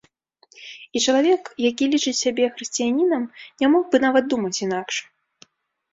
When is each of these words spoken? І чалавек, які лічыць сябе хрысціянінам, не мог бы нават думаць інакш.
І 0.97 1.01
чалавек, 1.05 1.43
які 1.65 1.85
лічыць 1.93 2.15
сябе 2.23 2.49
хрысціянінам, 2.57 3.23
не 3.65 3.73
мог 3.75 3.83
бы 3.93 3.97
нават 4.07 4.23
думаць 4.33 4.55
інакш. 4.65 4.95